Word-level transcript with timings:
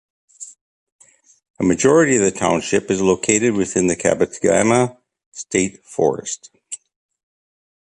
A 1.59 1.63
majority 1.63 2.15
of 2.15 2.23
the 2.23 2.31
township 2.31 2.89
is 2.89 3.03
located 3.03 3.53
within 3.53 3.85
the 3.85 3.95
Kabetogama 3.95 4.97
State 5.31 5.85
Forest. 5.85 6.49